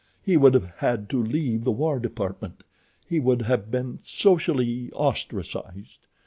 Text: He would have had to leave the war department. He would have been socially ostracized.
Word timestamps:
He 0.23 0.35
would 0.35 0.55
have 0.55 0.65
had 0.77 1.11
to 1.11 1.21
leave 1.21 1.63
the 1.63 1.69
war 1.69 1.99
department. 1.99 2.63
He 3.07 3.19
would 3.19 3.43
have 3.43 3.69
been 3.69 3.99
socially 4.01 4.91
ostracized. 4.93 6.07